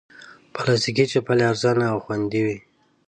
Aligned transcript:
پلاستيکي 0.53 1.05
چپلی 1.11 1.43
ارزانه 1.49 1.85
او 1.93 1.97
خوندې 2.05 2.41
وي. 2.45 2.57